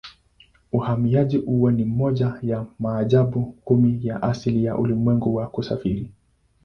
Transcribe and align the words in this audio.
Uhamiaji 0.71 1.37
huo 1.37 1.71
ni 1.71 1.85
moja 1.85 2.33
ya 2.41 2.65
maajabu 2.79 3.51
kumi 3.65 3.99
ya 4.03 4.21
asili 4.21 4.65
ya 4.65 4.77
ulimwengu 4.77 5.39
ya 5.41 5.47
kusafiri. 5.47 6.11